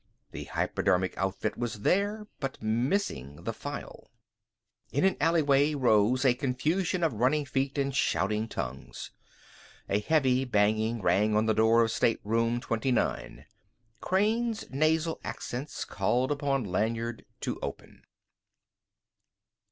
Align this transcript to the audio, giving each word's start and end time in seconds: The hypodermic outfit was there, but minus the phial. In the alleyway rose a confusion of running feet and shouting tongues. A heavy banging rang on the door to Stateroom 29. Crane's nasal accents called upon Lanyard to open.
The 0.31 0.45
hypodermic 0.45 1.15
outfit 1.15 1.59
was 1.59 1.81
there, 1.81 2.25
but 2.39 2.57
minus 2.59 3.09
the 3.09 3.53
phial. 3.53 4.09
In 4.91 5.03
the 5.03 5.21
alleyway 5.21 5.75
rose 5.75 6.25
a 6.25 6.33
confusion 6.33 7.03
of 7.03 7.13
running 7.13 7.45
feet 7.45 7.77
and 7.77 7.95
shouting 7.95 8.47
tongues. 8.47 9.11
A 9.87 9.99
heavy 9.99 10.43
banging 10.43 11.03
rang 11.03 11.35
on 11.35 11.45
the 11.45 11.53
door 11.53 11.83
to 11.83 11.87
Stateroom 11.89 12.59
29. 12.61 13.45
Crane's 13.99 14.67
nasal 14.71 15.21
accents 15.23 15.85
called 15.85 16.31
upon 16.31 16.63
Lanyard 16.63 17.23
to 17.41 17.59
open. 17.61 18.01